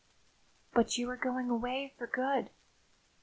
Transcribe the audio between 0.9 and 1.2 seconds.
you are